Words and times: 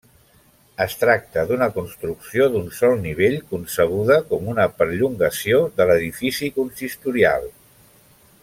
Es 0.85 0.95
tracta 1.01 1.43
d'una 1.51 1.67
construcció 1.75 2.47
d'un 2.55 2.65
sol 2.79 2.97
nivell 3.03 3.37
concebuda 3.53 4.19
com 4.33 4.49
una 4.55 4.67
perllongació 4.81 5.63
de 5.79 5.89
l'edifici 5.91 6.51
consistorial. 6.61 7.51